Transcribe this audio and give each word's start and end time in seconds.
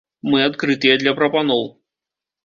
Мы 0.33 0.37
адкрытыя 0.45 0.95
для 1.01 1.13
прапаноў. 1.19 1.61